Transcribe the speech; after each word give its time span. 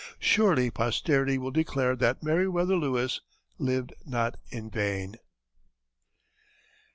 Surely 0.17 0.71
posterity 0.71 1.37
will 1.37 1.51
declare 1.51 1.95
that 1.95 2.23
Meriwether 2.23 2.75
Lewis 2.75 3.21
lived 3.59 3.93
not 4.03 4.35
in 4.49 4.67
vain. 4.67 5.17